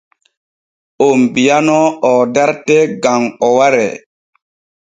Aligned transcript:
Oon 1.05 1.21
bi’anoo 1.33 1.87
o 2.11 2.13
dartee 2.33 2.83
gam 3.03 3.23
o 3.45 3.47
waree. 3.57 3.91